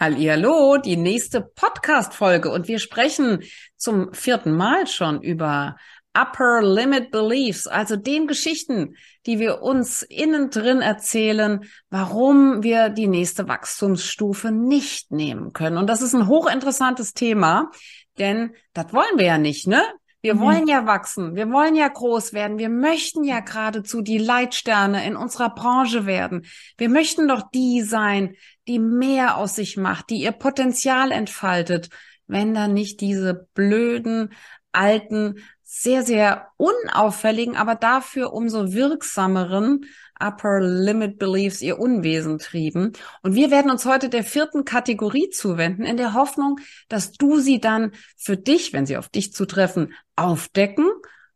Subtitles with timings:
[0.00, 3.42] Hallihallo, die nächste Podcast-Folge und wir sprechen
[3.76, 5.76] zum vierten Mal schon über
[6.18, 13.08] Upper Limit Beliefs, also den Geschichten, die wir uns innen drin erzählen, warum wir die
[13.08, 15.76] nächste Wachstumsstufe nicht nehmen können.
[15.76, 17.70] Und das ist ein hochinteressantes Thema,
[18.18, 19.82] denn das wollen wir ja nicht, ne?
[20.22, 20.40] Wir mhm.
[20.40, 25.16] wollen ja wachsen, wir wollen ja groß werden, wir möchten ja geradezu die Leitsterne in
[25.16, 26.46] unserer Branche werden.
[26.76, 28.34] Wir möchten doch die sein,
[28.70, 31.90] die mehr aus sich macht, die ihr Potenzial entfaltet,
[32.28, 34.32] wenn da nicht diese blöden,
[34.70, 39.86] alten, sehr, sehr unauffälligen, aber dafür umso wirksameren
[40.20, 42.92] Upper Limit Beliefs ihr Unwesen trieben.
[43.22, 47.60] Und wir werden uns heute der vierten Kategorie zuwenden, in der Hoffnung, dass du sie
[47.60, 50.86] dann für dich, wenn sie auf dich zutreffen, aufdecken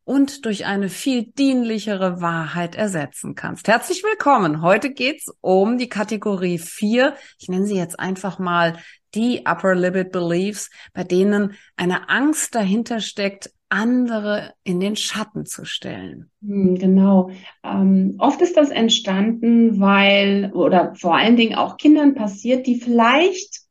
[0.04, 3.68] und durch eine viel dienlichere Wahrheit ersetzen kannst.
[3.68, 4.62] Herzlich willkommen.
[4.62, 7.14] Heute geht's um die Kategorie 4.
[7.38, 8.76] Ich nenne sie jetzt einfach mal
[9.14, 15.64] die Upper Limit Beliefs, bei denen eine Angst dahinter steckt, andere in den Schatten zu
[15.64, 16.30] stellen.
[16.42, 17.30] Hm, genau.
[17.64, 23.62] Ähm, oft ist das entstanden, weil oder vor allen Dingen auch Kindern passiert, die vielleicht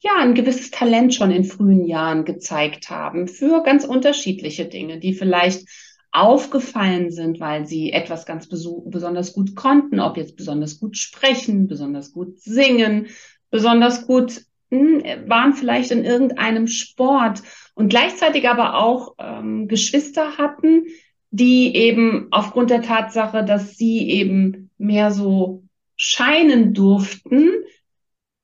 [0.00, 5.14] ja ein gewisses Talent schon in frühen Jahren gezeigt haben für ganz unterschiedliche Dinge, die
[5.14, 5.66] vielleicht
[6.12, 12.12] aufgefallen sind, weil sie etwas ganz besonders gut konnten, ob jetzt besonders gut sprechen, besonders
[12.12, 13.08] gut singen,
[13.50, 17.42] besonders gut hm, waren vielleicht in irgendeinem Sport
[17.74, 20.86] und gleichzeitig aber auch ähm, Geschwister hatten,
[21.30, 25.64] die eben aufgrund der Tatsache, dass sie eben mehr so
[25.96, 27.50] scheinen durften,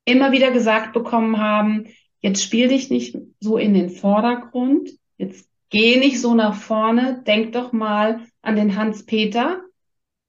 [0.05, 1.85] immer wieder gesagt bekommen haben,
[2.19, 7.53] jetzt spiel dich nicht so in den Vordergrund, jetzt geh nicht so nach vorne, denk
[7.53, 9.61] doch mal an den Hans-Peter,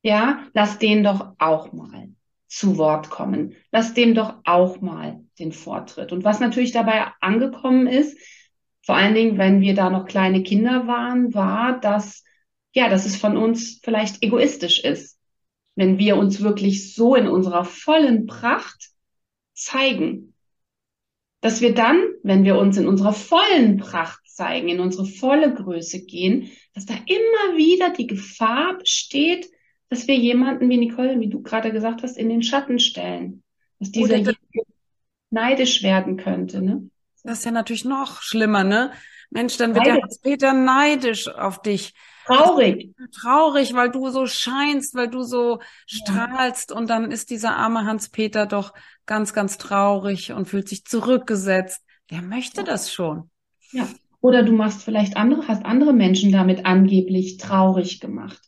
[0.02, 2.08] ja, lass den doch auch mal
[2.47, 6.12] zu Wort kommen, lass dem doch auch mal den Vortritt.
[6.12, 8.19] Und was natürlich dabei angekommen ist,
[8.83, 12.22] vor allen Dingen, wenn wir da noch kleine Kinder waren, war, dass,
[12.74, 15.18] ja, dass es von uns vielleicht egoistisch ist,
[15.74, 18.90] wenn wir uns wirklich so in unserer vollen Pracht
[19.55, 20.35] zeigen.
[21.41, 26.05] Dass wir dann, wenn wir uns in unserer vollen Pracht zeigen, in unsere volle Größe
[26.05, 29.48] gehen, dass da immer wieder die Gefahr besteht,
[29.89, 33.43] dass wir jemanden wie Nicole, wie du gerade gesagt hast, in den Schatten stellen.
[33.79, 34.33] Dass dieser
[35.31, 36.89] neidisch werden könnte, ne?
[37.23, 38.93] Das ist ja natürlich noch schlimmer, ne?
[39.31, 40.19] Mensch, dann wird neidisch.
[40.23, 41.95] der Peter neidisch auf dich.
[42.27, 42.95] Traurig.
[43.13, 48.47] Traurig, weil du so scheinst, weil du so strahlst und dann ist dieser arme Hans-Peter
[48.47, 48.73] doch
[49.07, 51.83] ganz, ganz traurig und fühlt sich zurückgesetzt.
[52.11, 53.31] Der möchte das schon.
[53.73, 53.89] Ja.
[54.20, 58.41] Oder du machst vielleicht andere, hast andere Menschen damit angeblich traurig gemacht,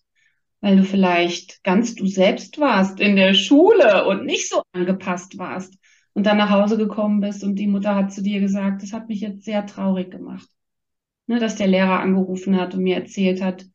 [0.62, 5.74] weil du vielleicht ganz du selbst warst in der Schule und nicht so angepasst warst
[6.14, 9.08] und dann nach Hause gekommen bist und die Mutter hat zu dir gesagt, das hat
[9.08, 10.48] mich jetzt sehr traurig gemacht.
[11.26, 13.66] Ne, dass der Lehrer angerufen hat und mir erzählt hat,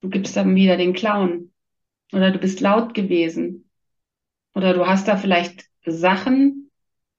[0.00, 1.50] du gibst dann wieder den Clown
[2.12, 3.68] oder du bist laut gewesen
[4.54, 6.70] oder du hast da vielleicht Sachen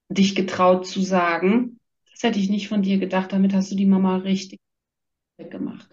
[0.09, 1.79] dich getraut zu sagen.
[2.11, 4.59] Das hätte ich nicht von dir gedacht, damit hast du die Mama richtig
[5.37, 5.89] gemacht.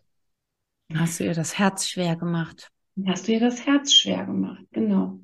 [0.92, 2.70] Hast du ihr das Herz schwer gemacht?
[3.06, 5.20] Hast du ihr das Herz schwer gemacht, genau.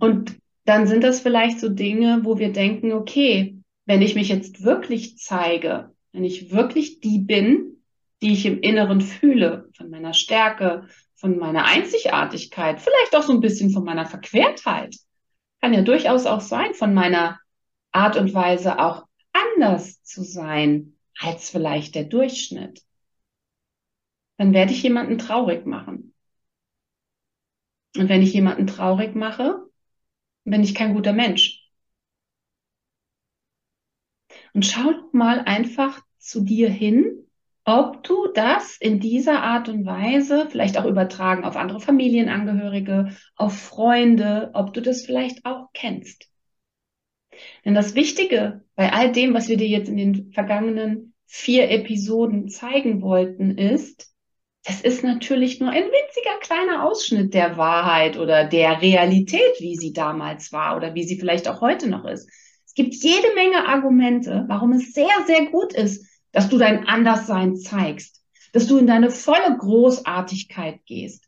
[0.00, 4.64] Und dann sind das vielleicht so Dinge, wo wir denken, okay, wenn ich mich jetzt
[4.64, 7.82] wirklich zeige, wenn ich wirklich die bin,
[8.22, 13.40] die ich im Inneren fühle, von meiner Stärke, von meiner Einzigartigkeit, vielleicht auch so ein
[13.40, 14.96] bisschen von meiner Verquertheit,
[15.66, 17.40] kann ja durchaus auch sein, von meiner
[17.90, 22.84] Art und Weise auch anders zu sein als vielleicht der Durchschnitt,
[24.36, 26.14] dann werde ich jemanden traurig machen.
[27.96, 29.68] Und wenn ich jemanden traurig mache,
[30.44, 31.68] bin ich kein guter Mensch.
[34.54, 37.25] Und schau mal einfach zu dir hin,
[37.66, 43.58] ob du das in dieser Art und Weise, vielleicht auch übertragen auf andere Familienangehörige, auf
[43.58, 46.28] Freunde, ob du das vielleicht auch kennst.
[47.64, 52.48] Denn das Wichtige bei all dem, was wir dir jetzt in den vergangenen vier Episoden
[52.48, 54.14] zeigen wollten, ist,
[54.64, 59.92] das ist natürlich nur ein winziger kleiner Ausschnitt der Wahrheit oder der Realität, wie sie
[59.92, 62.30] damals war oder wie sie vielleicht auch heute noch ist.
[62.64, 66.06] Es gibt jede Menge Argumente, warum es sehr, sehr gut ist,
[66.36, 68.22] dass du dein Anderssein zeigst,
[68.52, 71.24] dass du in deine volle Großartigkeit gehst,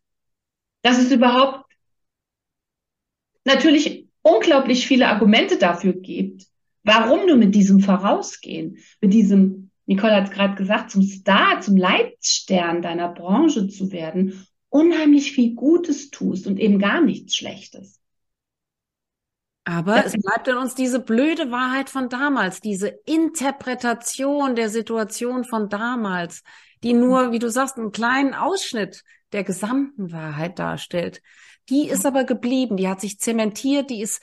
[0.82, 1.64] dass es überhaupt
[3.42, 6.44] natürlich unglaublich viele Argumente dafür gibt,
[6.82, 11.78] warum du mit diesem Vorausgehen, mit diesem Nicole hat es gerade gesagt, zum Star, zum
[11.78, 17.97] Leitstern deiner Branche zu werden, unheimlich viel Gutes tust und eben gar nichts Schlechtes.
[19.68, 25.68] Aber es bleibt in uns diese blöde Wahrheit von damals, diese Interpretation der Situation von
[25.68, 26.42] damals,
[26.82, 31.20] die nur, wie du sagst, einen kleinen Ausschnitt der gesamten Wahrheit darstellt.
[31.68, 34.22] Die ist aber geblieben, die hat sich zementiert, die ist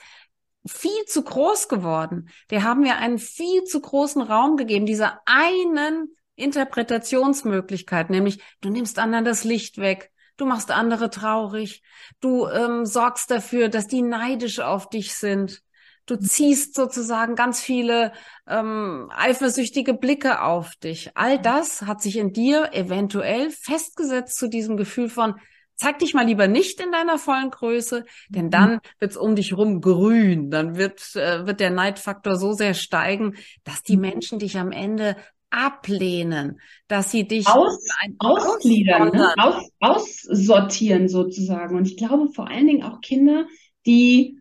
[0.66, 2.28] viel zu groß geworden.
[2.50, 8.98] Der haben wir einen viel zu großen Raum gegeben, dieser einen Interpretationsmöglichkeit, nämlich du nimmst
[8.98, 11.82] anderen das Licht weg, du machst andere traurig,
[12.20, 15.62] du ähm, sorgst dafür, dass die neidisch auf dich sind.
[16.06, 18.12] Du ziehst sozusagen ganz viele
[18.46, 21.10] ähm, eifersüchtige Blicke auf dich.
[21.16, 25.34] All das hat sich in dir eventuell festgesetzt zu diesem Gefühl von,
[25.74, 29.80] zeig dich mal lieber nicht in deiner vollen Größe, denn dann wird's um dich rum
[29.80, 30.50] grün.
[30.50, 33.34] Dann wird, äh, wird der Neidfaktor so sehr steigen,
[33.64, 35.16] dass die Menschen dich am Ende
[35.50, 37.78] ablehnen, dass sie dich aus,
[38.18, 39.34] ausgliedern, ne?
[39.38, 41.76] aus, aussortieren sozusagen.
[41.76, 43.46] Und ich glaube vor allen Dingen auch Kinder,
[43.86, 44.40] die,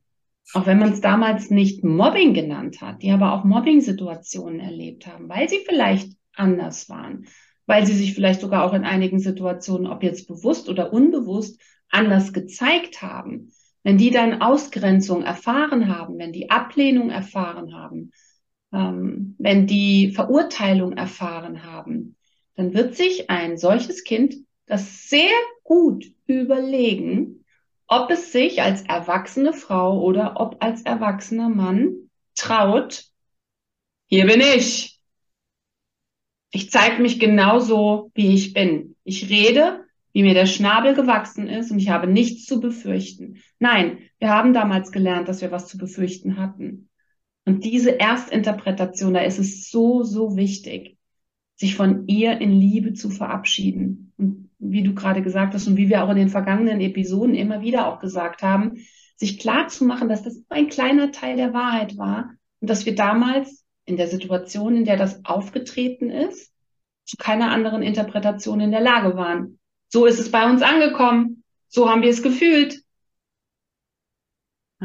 [0.54, 5.30] auch wenn man es damals nicht Mobbing genannt hat, die aber auch Mobbing-Situationen erlebt haben,
[5.30, 7.28] weil sie vielleicht anders waren,
[7.66, 12.34] weil sie sich vielleicht sogar auch in einigen Situationen, ob jetzt bewusst oder unbewusst, anders
[12.34, 13.52] gezeigt haben.
[13.84, 18.12] Wenn die dann Ausgrenzung erfahren haben, wenn die Ablehnung erfahren haben,
[18.76, 22.16] ähm, wenn die Verurteilung erfahren haben,
[22.56, 24.36] dann wird sich ein solches Kind
[24.66, 25.32] das sehr
[25.64, 27.46] gut überlegen,
[27.88, 33.06] ob es sich als erwachsene Frau oder ob als erwachsener Mann traut,
[34.08, 35.00] hier bin ich.
[36.52, 38.96] Ich zeige mich genauso, wie ich bin.
[39.04, 43.42] Ich rede, wie mir der Schnabel gewachsen ist und ich habe nichts zu befürchten.
[43.60, 46.90] Nein, wir haben damals gelernt, dass wir was zu befürchten hatten.
[47.46, 50.98] Und diese Erstinterpretation, da ist es so, so wichtig,
[51.56, 54.14] sich von ihr in Liebe zu verabschieden.
[54.18, 57.62] Und wie du gerade gesagt hast und wie wir auch in den vergangenen Episoden immer
[57.62, 58.78] wieder auch gesagt haben,
[59.16, 62.96] sich klar zu machen, dass das ein kleiner Teil der Wahrheit war und dass wir
[62.96, 66.52] damals in der Situation, in der das aufgetreten ist,
[67.06, 69.60] zu keiner anderen Interpretation in der Lage waren.
[69.90, 71.44] So ist es bei uns angekommen.
[71.68, 72.82] So haben wir es gefühlt.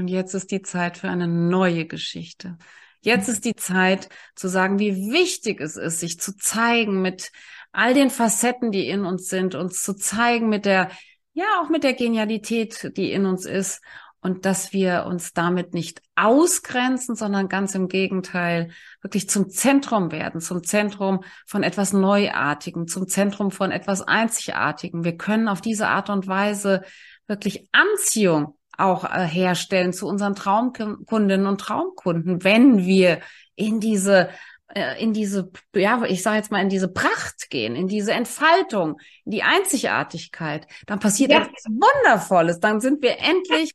[0.01, 2.57] Und jetzt ist die Zeit für eine neue Geschichte.
[3.03, 7.33] Jetzt ist die Zeit zu sagen, wie wichtig es ist, sich zu zeigen mit
[7.71, 10.91] all den Facetten, die in uns sind, uns zu zeigen mit der,
[11.35, 13.83] ja, auch mit der Genialität, die in uns ist
[14.23, 18.71] und dass wir uns damit nicht ausgrenzen, sondern ganz im Gegenteil
[19.03, 25.05] wirklich zum Zentrum werden, zum Zentrum von etwas Neuartigem, zum Zentrum von etwas Einzigartigem.
[25.05, 26.85] Wir können auf diese Art und Weise
[27.27, 33.21] wirklich Anziehung auch äh, herstellen zu unseren Traumkundinnen und Traumkunden, wenn wir
[33.55, 34.31] in diese
[34.75, 39.01] äh, in diese, ja, ich sage jetzt mal, in diese Pracht gehen, in diese Entfaltung,
[39.25, 41.39] in die Einzigartigkeit, dann passiert ja.
[41.39, 42.61] etwas Wundervolles.
[42.61, 43.73] Dann sind wir endlich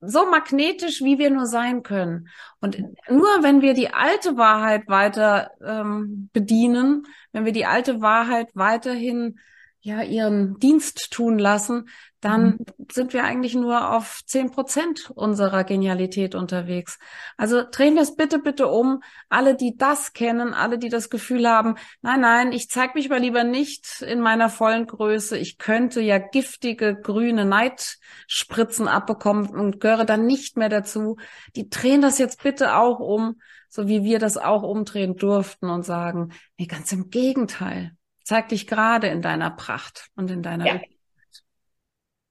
[0.00, 2.28] so magnetisch, wie wir nur sein können.
[2.60, 2.78] Und
[3.08, 9.38] nur wenn wir die alte Wahrheit weiter ähm, bedienen, wenn wir die alte Wahrheit weiterhin
[9.84, 11.90] ja ihren Dienst tun lassen,
[12.22, 12.88] dann mhm.
[12.90, 16.98] sind wir eigentlich nur auf zehn Prozent unserer Genialität unterwegs.
[17.36, 19.02] Also drehen wir es bitte, bitte um.
[19.28, 23.20] Alle, die das kennen, alle, die das Gefühl haben, nein, nein, ich zeige mich mal
[23.20, 25.36] lieber nicht in meiner vollen Größe.
[25.36, 31.18] Ich könnte ja giftige grüne Neidspritzen abbekommen und gehöre dann nicht mehr dazu.
[31.56, 33.38] Die drehen das jetzt bitte auch um,
[33.68, 37.92] so wie wir das auch umdrehen durften und sagen, nee, ganz im Gegenteil.
[38.24, 40.80] Zeig dich gerade in deiner Pracht und in deiner ja.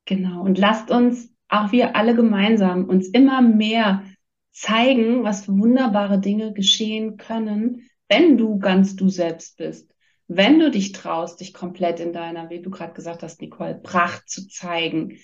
[0.06, 0.42] Genau.
[0.42, 4.04] Und lasst uns auch wir alle gemeinsam uns immer mehr
[4.52, 9.94] zeigen, was für wunderbare Dinge geschehen können, wenn du ganz du selbst bist.
[10.28, 14.30] Wenn du dich traust, dich komplett in deiner, wie du gerade gesagt hast, Nicole, Pracht
[14.30, 15.20] zu zeigen.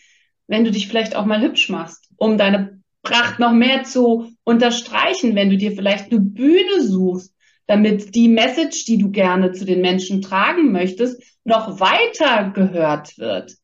[0.48, 5.36] Wenn du dich vielleicht auch mal hübsch machst, um deine Pracht noch mehr zu unterstreichen,
[5.36, 7.34] wenn du dir vielleicht eine Bühne suchst,
[7.70, 13.58] damit die Message, die du gerne zu den Menschen tragen möchtest, noch weiter gehört wird.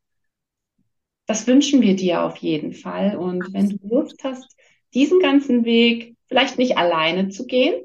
[1.25, 3.17] Das wünschen wir dir auf jeden Fall.
[3.17, 4.55] Und wenn du Lust hast,
[4.93, 7.81] diesen ganzen Weg vielleicht nicht alleine zu gehen,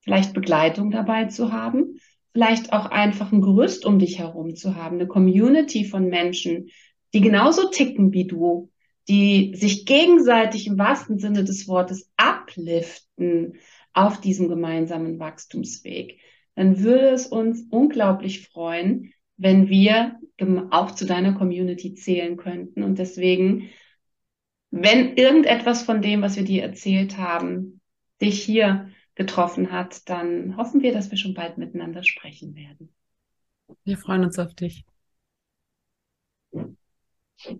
[0.00, 2.00] vielleicht Begleitung dabei zu haben,
[2.32, 6.70] vielleicht auch einfach ein Gerüst um dich herum zu haben, eine Community von Menschen,
[7.12, 8.70] die genauso ticken wie du,
[9.08, 13.58] die sich gegenseitig im wahrsten Sinne des Wortes abliften
[13.92, 16.20] auf diesem gemeinsamen Wachstumsweg,
[16.54, 20.18] dann würde es uns unglaublich freuen, wenn wir
[20.70, 22.82] auch zu deiner Community zählen könnten.
[22.82, 23.70] Und deswegen,
[24.70, 27.80] wenn irgendetwas von dem, was wir dir erzählt haben,
[28.20, 32.92] dich hier getroffen hat, dann hoffen wir, dass wir schon bald miteinander sprechen werden.
[33.84, 34.84] Wir freuen uns auf dich.